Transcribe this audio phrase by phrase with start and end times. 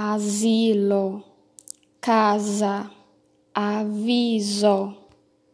[0.00, 1.22] asilo,
[2.00, 2.90] casa,
[3.54, 4.99] aviso.